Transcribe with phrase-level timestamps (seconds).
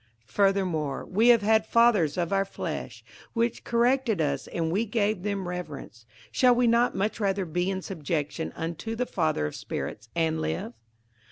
[0.25, 3.03] 58:012:009 Furthermore we have had fathers of our flesh
[3.33, 7.83] which corrected us, and we gave them reverence: shall we not much rather be in
[7.83, 10.73] subjection unto the Father of spirits, and live?